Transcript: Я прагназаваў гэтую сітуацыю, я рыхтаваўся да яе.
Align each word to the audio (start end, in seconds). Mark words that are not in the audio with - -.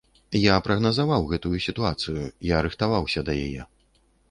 Я 0.43 0.53
прагназаваў 0.67 1.27
гэтую 1.33 1.61
сітуацыю, 1.67 2.25
я 2.55 2.65
рыхтаваўся 2.69 3.27
да 3.31 3.39
яе. 3.47 3.71